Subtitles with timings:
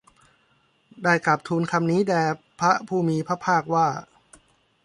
[1.03, 2.23] ได้กราบทูลคำนี้แด่
[2.59, 3.87] พระผู้มีพระภาคว่า